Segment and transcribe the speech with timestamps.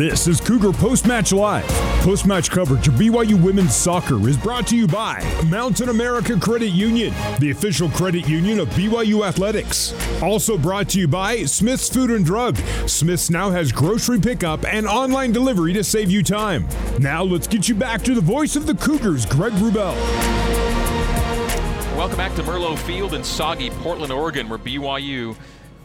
[0.00, 1.68] This is Cougar Post Match Live.
[2.00, 6.70] Post match coverage of BYU women's soccer is brought to you by Mountain America Credit
[6.70, 9.92] Union, the official credit union of BYU Athletics.
[10.22, 12.56] Also brought to you by Smith's Food and Drug.
[12.86, 16.66] Smith's now has grocery pickup and online delivery to save you time.
[16.98, 19.94] Now let's get you back to the voice of the Cougars, Greg Wrubell.
[21.94, 25.36] Welcome back to Merlo Field in soggy Portland, Oregon, where BYU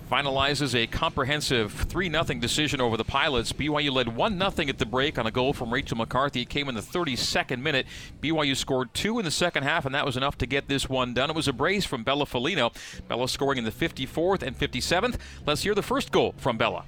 [0.10, 3.54] finalizes a comprehensive 3 0 decision over the Pilots.
[3.54, 6.42] BYU led 1 0 at the break on a goal from Rachel McCarthy.
[6.42, 7.88] It came in the 32nd minute.
[8.22, 11.14] BYU scored two in the second half, and that was enough to get this one
[11.14, 11.30] done.
[11.30, 12.74] It was a brace from Bella Folino.
[13.08, 15.18] Bella scoring in the 54th and 57th.
[15.46, 16.86] Let's hear the first goal from Bella.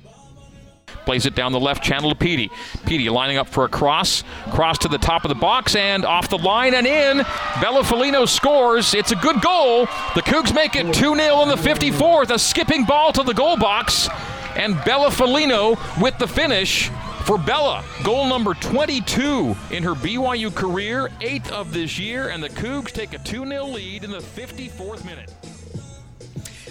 [1.05, 2.51] Plays it down the left channel to Petey.
[2.85, 4.23] Petey lining up for a cross.
[4.51, 7.17] Cross to the top of the box and off the line and in.
[7.61, 8.93] Bella Folino scores.
[8.93, 9.85] It's a good goal.
[10.15, 12.29] The Cougs make it 2 0 in the 54th.
[12.31, 14.09] A skipping ball to the goal box.
[14.57, 16.89] And Bella Folino with the finish
[17.23, 17.85] for Bella.
[18.03, 22.29] Goal number 22 in her BYU career, eighth of this year.
[22.29, 25.31] And the Cougs take a 2 0 lead in the 54th minute.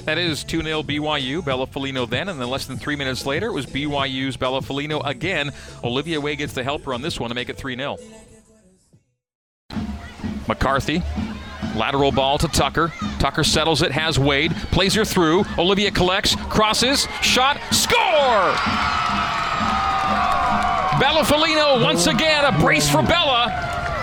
[0.07, 1.45] That is 2 0 BYU.
[1.45, 5.05] Bella Folino then, and then less than three minutes later, it was BYU's Bella Folino
[5.05, 5.51] again.
[5.83, 7.99] Olivia Wade gets the helper on this one to make it 3 0.
[10.47, 11.03] McCarthy,
[11.75, 12.93] lateral ball to Tucker.
[13.19, 15.45] Tucker settles it, has Wade, plays her through.
[15.59, 18.55] Olivia collects, crosses, shot, score!
[21.01, 23.51] Bella Folino once again, a brace for Bella.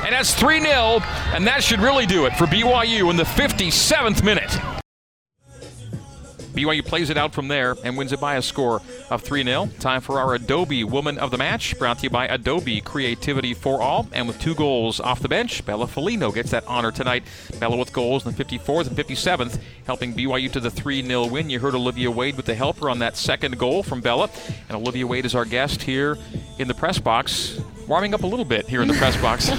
[0.05, 0.99] And that's 3 0,
[1.33, 4.51] and that should really do it for BYU in the 57th minute.
[6.53, 9.69] BYU plays it out from there and wins it by a score of 3 0.
[9.79, 13.81] Time for our Adobe Woman of the Match, brought to you by Adobe Creativity for
[13.81, 14.07] All.
[14.13, 17.23] And with two goals off the bench, Bella Folino gets that honor tonight.
[17.59, 21.49] Bella with goals in the 54th and 57th, helping BYU to the 3 0 win.
[21.49, 24.29] You heard Olivia Wade with the helper on that second goal from Bella.
[24.69, 26.17] And Olivia Wade is our guest here
[26.59, 29.51] in the press box warming up a little bit here in the press box.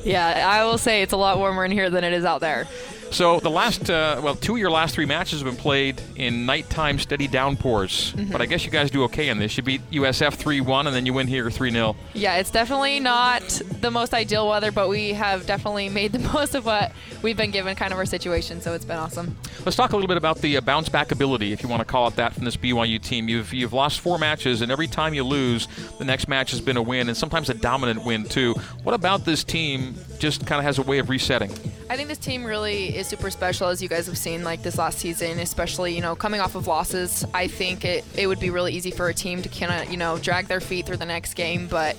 [0.04, 2.66] yeah, I will say it's a lot warmer in here than it is out there.
[3.10, 6.46] So the last, uh, well, two of your last three matches have been played in
[6.46, 8.12] nighttime steady downpours.
[8.12, 8.32] Mm-hmm.
[8.32, 9.56] But I guess you guys do okay in this.
[9.56, 11.96] You beat USF 3-1, and then you win here 3-0.
[12.14, 13.42] Yeah, it's definitely not
[13.80, 17.50] the most ideal weather, but we have definitely made the most of what we've been
[17.50, 18.60] given, kind of our situation.
[18.60, 19.36] So it's been awesome.
[19.64, 21.86] Let's talk a little bit about the uh, bounce back ability, if you want to
[21.86, 23.28] call it that, from this BYU team.
[23.28, 25.68] You've you've lost four matches, and every time you lose,
[25.98, 28.54] the next match has been a win, and sometimes a dominant win too.
[28.82, 29.94] What about this team?
[30.18, 31.50] Just kind of has a way of resetting.
[31.88, 34.78] I think this team really is super special, as you guys have seen, like this
[34.78, 37.24] last season, especially you know coming off of losses.
[37.34, 39.96] I think it it would be really easy for a team to kind of you
[39.96, 41.96] know drag their feet through the next game, but.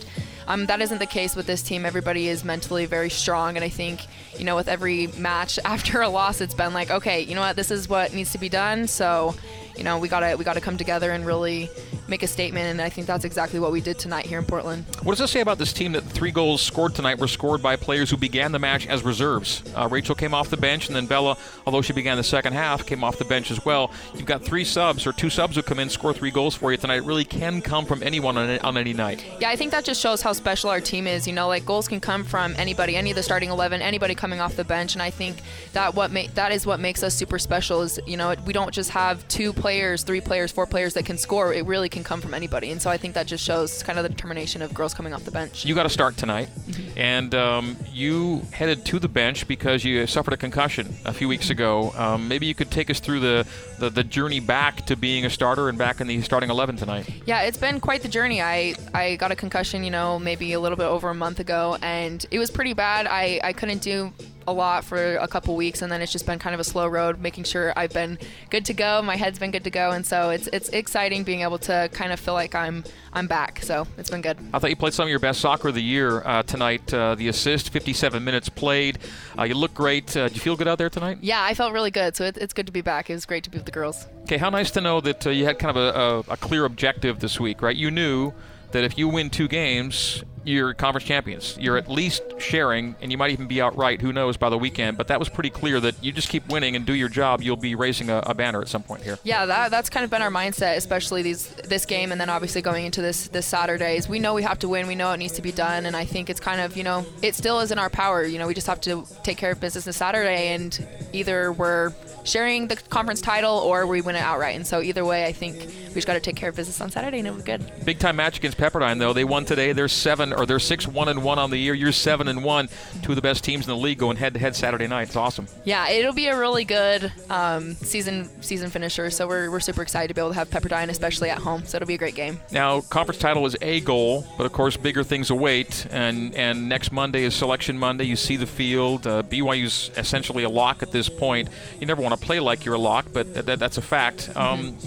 [0.50, 1.86] Um, that isn't the case with this team.
[1.86, 4.06] Everybody is mentally very strong, and I think,
[4.38, 7.58] you know, with every match after a loss, it's been like, okay, you know what,
[7.58, 8.88] this is what needs to be done.
[8.88, 9.36] So,
[9.78, 11.70] you know, we gotta we gotta come together and really
[12.08, 14.86] make a statement, and I think that's exactly what we did tonight here in Portland.
[15.04, 17.62] What does this say about this team that the three goals scored tonight were scored
[17.62, 19.64] by players who began the match as reserves?
[19.76, 22.86] Uh, Rachel came off the bench, and then Bella, although she began the second half,
[22.86, 23.92] came off the bench as well.
[24.16, 26.78] You've got three subs or two subs who come in, score three goals for you
[26.78, 26.98] tonight.
[26.98, 29.26] It really can come from anyone on, on any night.
[29.40, 31.28] Yeah, I think that just shows how special our team is.
[31.28, 34.40] You know, like goals can come from anybody, any of the starting eleven, anybody coming
[34.40, 35.38] off the bench, and I think
[35.74, 37.82] that what ma- that is what makes us super special.
[37.82, 41.18] Is you know we don't just have two players, three players, four players that can
[41.18, 41.54] score.
[41.54, 42.72] It really can come from anybody.
[42.72, 45.26] And so I think that just shows kind of the determination of girls coming off
[45.26, 45.66] the bench.
[45.66, 46.98] You got to start tonight, mm-hmm.
[46.98, 51.50] and um, you headed to the bench because you suffered a concussion a few weeks
[51.50, 51.92] ago.
[51.98, 53.48] Um, maybe you could take us through the,
[53.80, 57.10] the, the journey back to being a starter and back in the starting 11 tonight.
[57.26, 58.42] Yeah, it's been quite the journey.
[58.42, 61.78] I, I got a concussion, you know, maybe a little bit over a month ago,
[61.82, 63.08] and it was pretty bad.
[63.08, 64.14] I, I couldn't do
[64.48, 66.88] a lot for a couple weeks, and then it's just been kind of a slow
[66.88, 68.18] road, making sure I've been
[68.50, 69.02] good to go.
[69.02, 72.12] My head's been good to go, and so it's it's exciting being able to kind
[72.12, 73.60] of feel like I'm I'm back.
[73.62, 74.38] So it's been good.
[74.54, 76.94] I thought you played some of your best soccer of the year uh, tonight.
[76.94, 79.00] Uh, the assist, 57 minutes played.
[79.38, 80.16] Uh, you look great.
[80.16, 81.20] Uh, do you feel good out there tonight?
[81.22, 82.16] Yeah, I felt really good.
[82.16, 83.10] So it, it's good to be back.
[83.10, 84.08] It was great to be with the girls.
[84.24, 86.66] Okay, how nice to know that uh, you had kind of a, a, a clear
[86.66, 87.76] objective this week, right?
[87.76, 88.34] You knew
[88.72, 91.58] that if you win two games, you're conference champions.
[91.60, 94.02] You're at least sharing, and you might even be outright.
[94.02, 94.98] Who knows by the weekend?
[94.98, 97.42] But that was pretty clear that you just keep winning and do your job.
[97.42, 99.20] You'll be raising a, a banner at some point here.
[99.24, 102.62] Yeah, that, that's kind of been our mindset, especially these this game, and then obviously
[102.62, 104.08] going into this this Saturdays.
[104.08, 104.88] We know we have to win.
[104.88, 107.06] We know it needs to be done, and I think it's kind of you know
[107.22, 108.24] it still is in our power.
[108.24, 111.94] You know, we just have to take care of business this Saturday and either we're
[112.24, 114.56] sharing the conference title or we win it outright.
[114.56, 116.92] And so either way, I think we just got to take care of business on
[116.92, 117.64] Saturday, and it was good.
[117.86, 119.14] Big time match against Pepperdine, though.
[119.14, 119.72] They won today.
[119.74, 121.74] They're seven or they're six one and one on the year.
[121.74, 122.70] You're seven and one.
[123.02, 125.08] Two of the best teams in the league going head to head Saturday night.
[125.08, 125.48] It's awesome.
[125.66, 129.10] Yeah, it'll be a really good um, season season finisher.
[129.10, 131.66] So we're, we're super excited to be able to have Pepperdine, especially at home.
[131.66, 132.40] So it'll be a great game.
[132.52, 135.88] Now, conference title is a goal, but of course, bigger things await.
[135.92, 138.06] And and next Monday is Selection Monday.
[138.06, 139.08] You see the field.
[139.08, 141.50] Uh, BYU's essentially a lock at this point.
[141.80, 144.30] You never want to play like you're a lock, but th- th- that's a fact.
[144.36, 144.78] Um,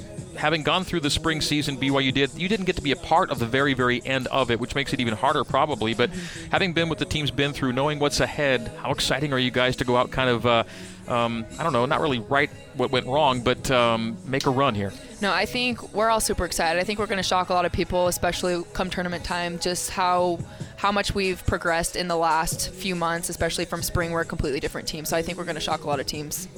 [0.41, 3.31] having gone through the spring season, BYU did, you didn't get to be a part
[3.31, 5.95] of the very, very end of it, which makes it even harder probably.
[5.95, 6.11] But
[6.51, 9.77] having been what the team's been through, knowing what's ahead, how exciting are you guys
[9.77, 10.65] to go out kind of, uh,
[11.09, 14.75] um, I don't know, not really right what went wrong, but um, make a run
[14.75, 14.93] here?
[15.21, 16.81] No, I think we're all super excited.
[16.81, 19.91] I think we're going to shock a lot of people, especially come tournament time, just
[19.91, 20.39] how
[20.77, 24.13] how much we've progressed in the last few months, especially from spring.
[24.13, 26.07] We're a completely different team, so I think we're going to shock a lot of
[26.07, 26.49] teams.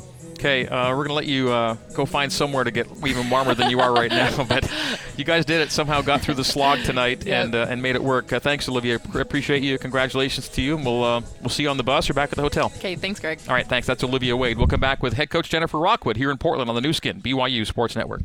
[0.42, 3.54] Okay, uh, we're going to let you uh, go find somewhere to get even warmer
[3.54, 4.42] than you are right now.
[4.48, 4.68] But
[5.16, 5.70] you guys did it.
[5.70, 7.44] Somehow got through the slog tonight Yep.
[7.44, 8.32] and uh, and made it work.
[8.32, 8.98] Uh, thanks, Olivia.
[8.98, 9.78] Pr- Appreciate you.
[9.78, 10.74] Congratulations to you.
[10.74, 12.72] And we'll uh, we'll see you on the bus or back at the hotel.
[12.78, 13.38] Okay, thanks, Greg.
[13.46, 13.86] All right, thanks.
[13.86, 14.58] That's Olivia Wade.
[14.58, 17.22] We'll come back with head coach Jennifer Rockwood here in Portland on the Nu Skin
[17.22, 18.22] BYU Sports Network.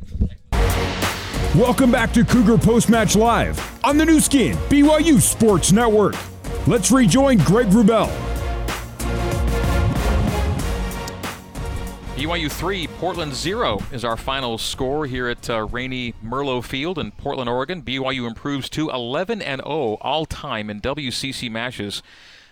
[1.53, 6.15] Welcome back to Cougar Post Match Live on the Nu Skin, BYU Sports Network.
[6.65, 8.09] Let's rejoin Greg Wrubell.
[12.17, 17.11] BYU 3, Portland 0 is our final score here at uh, rainy Merlo Field in
[17.11, 17.83] Portland, Oregon.
[17.83, 22.01] BYU improves to 11 and 0 all time in WCC matches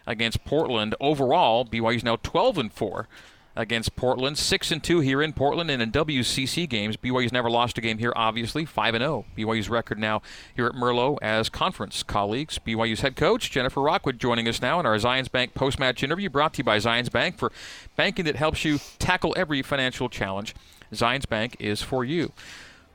[0.05, 0.93] against Portland.
[1.01, 3.07] Overall, BYU is now 12 and 4
[3.55, 6.97] against Portland, 6 and 2 here in Portland and in WCC games.
[6.97, 9.25] BYU's never lost a game here obviously, 5 and 0.
[9.37, 10.21] BYU's record now
[10.55, 12.59] here at Merlo as conference colleagues.
[12.59, 16.53] BYU's head coach Jennifer Rockwood joining us now in our Zions Bank post-match interview brought
[16.55, 17.51] to you by Zions Bank for
[17.95, 20.53] banking that helps you tackle every financial challenge.
[20.91, 22.31] Zions Bank is for you.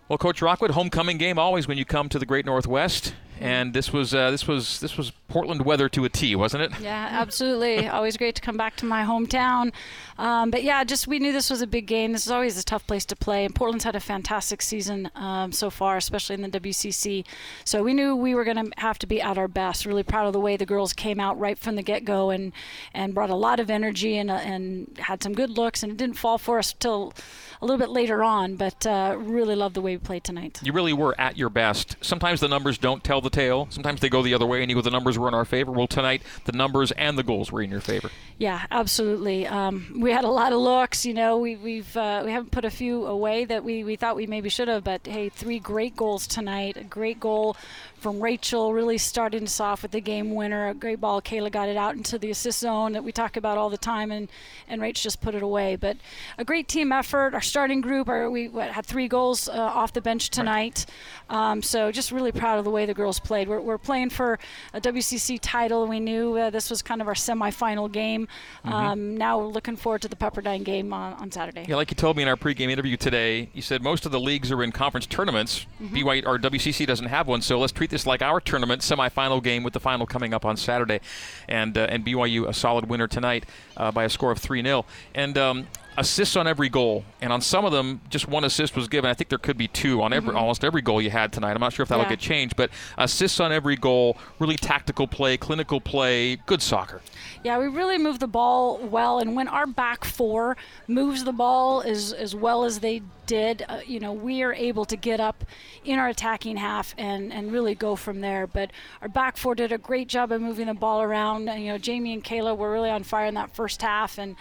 [0.09, 3.93] Well, Coach Rockwood, homecoming game always when you come to the Great Northwest, and this
[3.93, 6.81] was uh, this was this was Portland weather to a T, wasn't it?
[6.81, 7.89] Yeah, absolutely.
[8.01, 9.73] always great to come back to my hometown.
[10.19, 12.13] Um, but yeah, just we knew this was a big game.
[12.13, 15.53] This is always a tough place to play, and Portland's had a fantastic season um,
[15.53, 17.25] so far, especially in the WCC.
[17.65, 19.87] So we knew we were going to have to be at our best.
[19.87, 22.53] Really proud of the way the girls came out right from the get-go and
[22.93, 25.83] and brought a lot of energy and uh, and had some good looks.
[25.83, 27.15] And it didn't fall for us till
[27.63, 30.61] a little bit later on, but uh, really love the way we played tonight.
[30.63, 31.97] You really were at your best.
[32.01, 33.67] Sometimes the numbers don't tell the tale.
[33.71, 35.73] Sometimes they go the other way, and you go, the numbers were in our favor.
[35.73, 38.11] Well, tonight the numbers and the goals were in your favor.
[38.39, 39.47] Yeah, absolutely.
[39.47, 41.07] Um, we had a lot of looks.
[41.07, 44.17] You know, we, we've uh, we haven't put a few away that we, we thought
[44.17, 44.85] we maybe should have.
[44.85, 46.77] But hey, three great goals tonight.
[46.77, 47.57] A great goal
[48.01, 50.69] from Rachel, really starting us off with the game winner.
[50.69, 51.21] A great ball.
[51.21, 54.11] Kayla got it out into the assist zone that we talk about all the time,
[54.11, 54.29] and
[54.69, 55.77] and Rach just put it away.
[55.77, 55.97] But
[56.39, 57.35] a great team effort.
[57.35, 60.87] Our starting group, our, we what, had three goals uh, off the bench tonight.
[61.29, 63.49] Um, so just really proud of the way the girls played.
[63.49, 64.39] We're, we're playing for
[64.73, 65.87] a WCC title.
[65.87, 68.29] We knew uh, this was kind of our semifinal game.
[68.65, 71.67] Um, now we're looking forward to the Pepperdine game on, on Saturday.
[71.69, 74.21] Yeah, like you told me in our pregame interview today, you said most of the
[74.21, 75.67] leagues are in conference tournaments.
[75.81, 79.63] BYU or WCC doesn't have one, so let's treat this like our tournament semifinal game
[79.63, 81.01] with the final coming up on Saturday,
[81.49, 83.45] and uh, and BYU a solid winner tonight
[83.77, 84.85] uh, by a score of three 0
[85.15, 85.37] and.
[85.37, 85.67] Um,
[85.99, 89.11] Assists on every goal, and on some of them, just one assist was given.
[89.11, 91.53] I think there could be two on every almost every goal you had tonight.
[91.53, 92.11] I'm not sure if that'll Yeah.
[92.11, 97.03] get changed, but assists on every goal, really tactical play, clinical play, good soccer.
[97.43, 100.57] Yeah, we really moved the ball well, and when our back four
[100.87, 104.85] moves the ball as as well as they did, uh, you know, we are able
[104.85, 105.45] to get up
[105.85, 108.47] in our attacking half and and really go from there.
[108.47, 108.71] But
[109.03, 111.49] our back four did a great job of moving the ball around.
[111.49, 114.37] And, you know, Jamie and Kayla were really on fire in that first half, and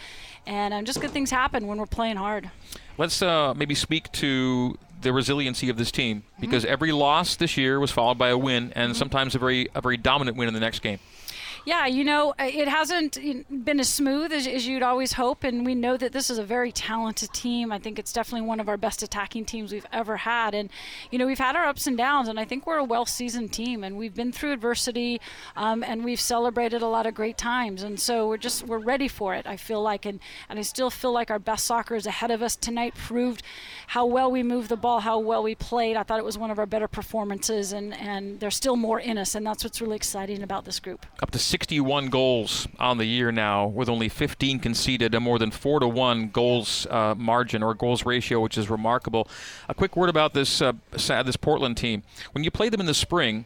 [0.46, 2.52] and um, just good things happen when we're playing hard.
[2.98, 7.80] Let's uh, maybe speak to the resiliency of this team because every loss this year
[7.80, 10.60] was followed by a win, and sometimes a very a very dominant win in the
[10.60, 11.00] next game.
[11.70, 13.20] Yeah, you know, uh, it hasn't
[13.64, 16.44] been as smooth as, as you'd always hope, and we know that this is a
[16.44, 17.72] very talented team.
[17.72, 20.72] I think it's definitely one of our best attacking teams we've ever had, and
[21.12, 23.84] you know, we've had our ups and downs, and I think we're a well-seasoned team,
[23.84, 25.22] and we've been through adversity,
[25.56, 29.08] um, and we've celebrated a lot of great times, and so we're just we're ready
[29.08, 29.46] for it.
[29.46, 32.42] I feel like, and and I still feel like our best soccer is ahead of
[32.42, 32.96] us tonight.
[32.96, 33.44] Proved
[33.86, 35.98] how well we moved the ball, how well we played.
[35.98, 39.20] I thought it was one of our better performances, and and there's still more in
[39.20, 41.06] us, and that's what's really exciting about this group.
[41.22, 45.52] Up to 61 goals on the year now, with only 15 conceded, a more than
[45.52, 49.28] four to one goals uh, margin or goals ratio, which is remarkable.
[49.68, 52.04] A quick word about this uh, this Portland team.
[52.32, 53.44] When you played them in the spring,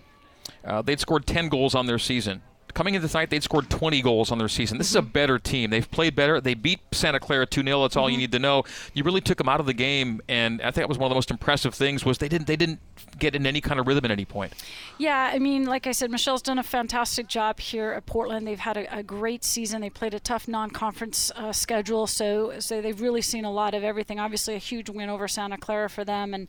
[0.63, 2.43] uh, they'd scored 10 goals on their season.
[2.75, 4.77] coming into tonight, they'd scored 20 goals on their season.
[4.77, 4.91] This mm-hmm.
[4.91, 5.11] is a mm-hmm.
[5.11, 5.71] better team.
[5.71, 6.39] They've played better.
[6.39, 7.81] They beat Santa Clara 2 0.
[7.81, 8.11] That's all mm-hmm.
[8.11, 8.63] you need to know.
[8.93, 11.09] You really took them out of the game, and I think that was one of
[11.09, 12.79] the most impressive things was they didn't they didn't
[13.19, 14.53] get in any kind of rhythm at any point.
[14.97, 18.47] Yeah, I mean, like I said, Michelle's done a fantastic job here at Portland.
[18.47, 19.81] They've had a, a great season.
[19.81, 23.83] They played a tough non-conference uh, schedule, so so they've really seen a lot of
[23.83, 24.19] everything.
[24.19, 26.47] Obviously, a huge win over Santa Clara for them, and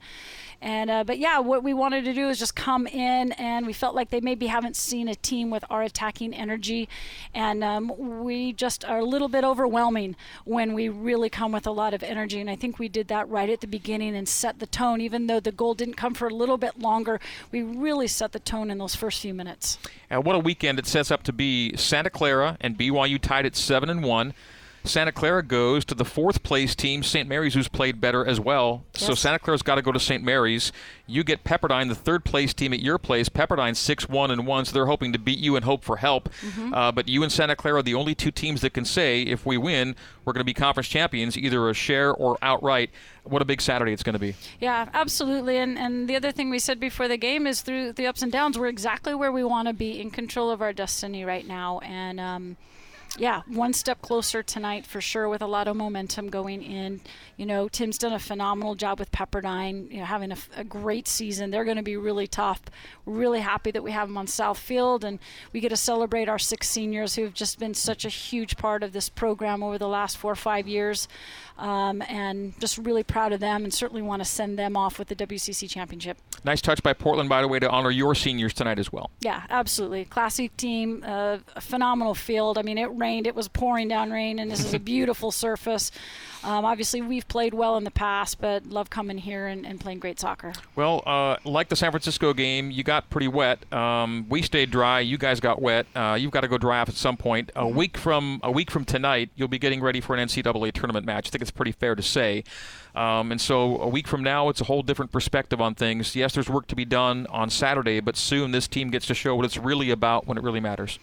[0.61, 3.73] and uh, but yeah, what we wanted to do is just come in, and we
[3.73, 6.89] felt like they maybe haven't seen a team with our attacking energy,
[7.35, 7.93] and um,
[8.25, 12.03] we just are a little bit overwhelming when we really come with a lot of
[12.03, 12.41] energy.
[12.41, 15.01] And I think we did that right at the beginning and set the tone.
[15.01, 17.21] Even though the goal didn't come for a little bit longer,
[17.53, 19.79] we really set the tone in those first few minutes.
[20.11, 21.77] And what a weekend it sets up to be!
[21.77, 24.35] Santa Clara and BYU tied at seven and one.
[24.85, 27.27] Santa Clara goes to the fourth place team, St.
[27.27, 28.85] Mary's, who's played better as well.
[28.95, 29.07] Yes.
[29.07, 30.23] So Santa Clara's got to go to St.
[30.23, 30.73] Mary's.
[31.07, 33.31] You get Pepperdine, the third place team at your place.
[33.31, 36.29] Pepperdine six one and one, so they're hoping to beat you and hope for help.
[36.43, 36.75] Mm-hmm.
[36.75, 39.47] Uh, but you and Santa Clara are the only two teams that can say if
[39.47, 42.91] we win, we're going to be conference champions, either a share or outright.
[43.25, 44.35] What a big Saturday it's going to be.
[44.61, 45.57] Yeah, absolutely.
[45.57, 48.31] And and the other thing we said before the game is through the ups and
[48.31, 51.79] downs, we're exactly where we want to be in control of our destiny right now.
[51.79, 52.57] And um,
[53.19, 57.01] yeah, one step closer tonight for sure with a lot of momentum going in.
[57.37, 61.09] You know, Tim's done a phenomenal job with Pepperdine, you know, having a, a great
[61.09, 61.51] season.
[61.51, 62.63] They're going to be really tough.
[63.05, 65.19] We're really happy that we have them on South Field and
[65.53, 68.83] we get to celebrate our six seniors who have just been such a huge part
[68.83, 71.09] of this program over the last four or five years.
[71.57, 75.07] Um, and just really proud of them and certainly want to send them off with
[75.07, 76.19] the WCC championship.
[76.43, 79.11] Nice touch by Portland, by the way, to honor your seniors tonight as well.
[79.21, 80.05] Yeah, absolutely.
[80.05, 82.59] Classic team, uh, a phenomenal field.
[82.59, 85.91] I mean, it rained, it was pouring down rain, and this is a beautiful surface.
[86.43, 89.99] Um, obviously, we've played well in the past, but love coming here and, and playing
[89.99, 90.53] great soccer.
[90.77, 93.73] Well, uh, like the San Francisco game, you got pretty wet.
[93.73, 95.01] Um, we stayed dry.
[95.01, 95.87] You guys got wet.
[95.95, 97.51] Uh, you've got to go dry off at some point.
[97.57, 97.77] A mm-hmm.
[97.77, 101.29] week from a week from tonight, you'll be getting ready for an NCAA tournament match.
[101.29, 102.45] I think it's pretty fair to say.
[102.95, 106.15] Um, and so a week from now, it's a whole different perspective on things.
[106.15, 109.35] Yes, there's work to be done on Saturday, but soon this team gets to show
[109.35, 110.99] what it's really about when it really matters.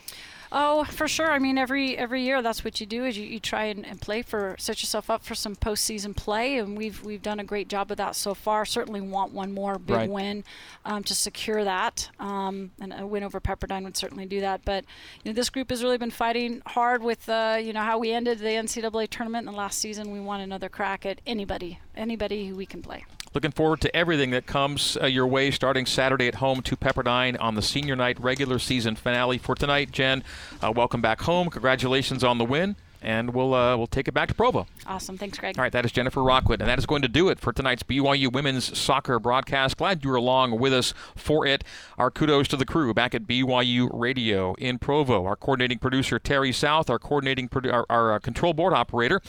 [0.53, 1.31] Oh, for sure.
[1.31, 4.01] I mean, every every year that's what you do is you, you try and, and
[4.01, 7.70] play for set yourself up for some postseason play, and we've we've done a great
[7.70, 8.65] job of that so far.
[8.65, 10.10] Certainly want one more big right.
[10.10, 10.43] win
[10.84, 14.65] um, to secure that, um, and a win over Pepperdine would certainly do that.
[14.65, 14.84] But
[15.24, 18.12] you know, this group has really been fighting hard with uh, you know how we
[18.12, 20.12] ended the NCAA tournament in the last season.
[20.12, 23.05] We want another crack at anybody, anybody who we can play.
[23.33, 27.38] Looking forward to everything that comes uh, your way starting Saturday at home to Pepperdine
[27.39, 29.38] on the senior night regular season finale.
[29.38, 30.23] For tonight, Jen,
[30.61, 31.50] uh, welcome back home.
[31.50, 34.67] Congratulations on the win and we'll uh, we'll take it back to Provo.
[34.85, 35.57] Awesome, thanks, Greg.
[35.57, 37.83] All right, that is Jennifer Rockwood, and that is going to do it for tonight's
[37.83, 39.77] BYU women's soccer broadcast.
[39.77, 41.63] Glad you were along with us for it.
[41.97, 45.25] Our kudos to the crew back at BYU Radio in Provo.
[45.25, 49.21] Our coordinating producer Terry South, our coordinating produ- our, our uh, control board operator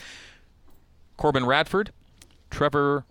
[1.17, 1.93] Corbin Radford,
[2.51, 3.05] Trevor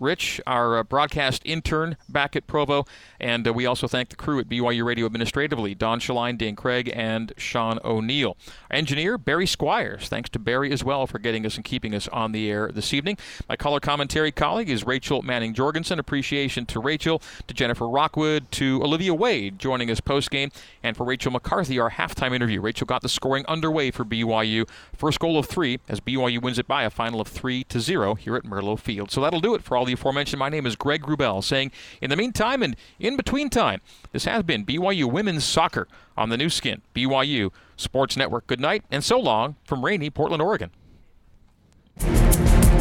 [0.00, 2.84] Rich, our uh, broadcast intern back at Provo,
[3.20, 6.90] and uh, we also thank the crew at BYU Radio administratively Don Shaline, Dan Craig,
[6.94, 8.36] and Sean O'Neill.
[8.70, 10.08] Our engineer, Barry Squires.
[10.08, 12.92] Thanks to Barry as well for getting us and keeping us on the air this
[12.92, 13.18] evening.
[13.48, 15.98] My color commentary colleague is Rachel Manning Jorgensen.
[15.98, 20.50] Appreciation to Rachel, to Jennifer Rockwood, to Olivia Wade joining us post game,
[20.82, 22.60] and for Rachel McCarthy, our halftime interview.
[22.60, 24.68] Rachel got the scoring underway for BYU.
[24.96, 28.14] First goal of three as BYU wins it by a final of three to zero
[28.14, 29.10] here at Merlo Field.
[29.10, 30.38] So that'll do it for all the aforementioned.
[30.38, 33.80] My name is Greg Wrubell saying, in the meantime and in between time,
[34.12, 38.46] this has been BYU Women's Soccer on the Nu Skin, BYU Sports Network.
[38.46, 40.70] Good night and so long from rainy Portland, Oregon.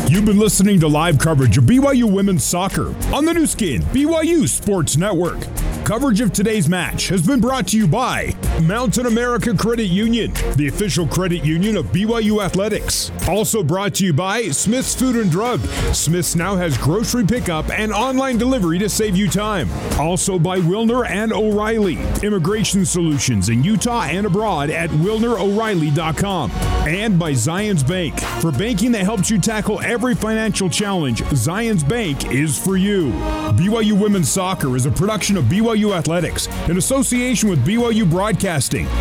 [0.10, 4.48] You've been listening to live coverage of BYU women's soccer on the Nu Skin, BYU
[4.48, 5.40] Sports Network.
[5.86, 10.68] Coverage of today's match has been brought to you by Mountain America Credit Union, the
[10.68, 13.12] official credit union of BYU Athletics.
[13.28, 15.60] Also brought to you by Smith's Food and Drug.
[15.92, 19.70] Smith's now has grocery pickup and online delivery to save you time.
[20.00, 26.52] Also by Wilner and O'Reilly, immigration solutions in Utah and abroad at WilnerO'Reilly.com.
[26.86, 32.32] And by Zions Bank, for banking that helps you tackle every financial challenge, Zions Bank
[32.32, 33.12] is for you.
[33.54, 38.43] BYU Women's Soccer is a production of BYU Athletics in association with BYU Broadcasting.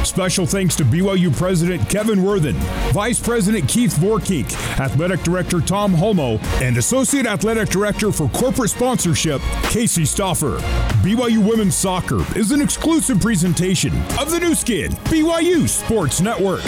[0.04, 2.54] Special thanks to BYU President Kevin Worthen,
[2.92, 9.40] Vice President Keith Vorkink, Athletic Director Tom Holmoe, and Associate Athletic Director for Corporate Sponsorship,
[9.64, 10.58] Casey Stoffer.
[11.02, 16.62] BYU Women's Soccer is an exclusive presentation of the Nu Skin, BYU Sports Network.